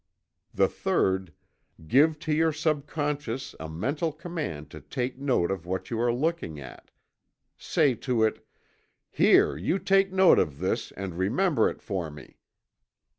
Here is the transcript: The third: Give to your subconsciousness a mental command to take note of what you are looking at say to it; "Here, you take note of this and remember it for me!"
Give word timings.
The 0.51 0.67
third: 0.67 1.31
Give 1.85 2.17
to 2.21 2.33
your 2.33 2.51
subconsciousness 2.51 3.53
a 3.59 3.69
mental 3.69 4.11
command 4.11 4.71
to 4.71 4.81
take 4.81 5.19
note 5.19 5.51
of 5.51 5.67
what 5.67 5.91
you 5.91 5.99
are 6.01 6.11
looking 6.11 6.59
at 6.59 6.89
say 7.55 7.93
to 7.93 8.23
it; 8.23 8.43
"Here, 9.11 9.55
you 9.55 9.77
take 9.77 10.11
note 10.11 10.39
of 10.39 10.57
this 10.57 10.91
and 10.93 11.13
remember 11.19 11.69
it 11.69 11.83
for 11.83 12.09
me!" 12.09 12.39